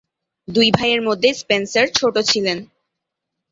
দুই 0.47 0.67
ভাইয়ের 0.71 1.01
মধ্যে 1.07 1.29
স্পেন্সার 1.41 1.85
ছোট 1.95 2.15
ছিলেন। 2.29 2.57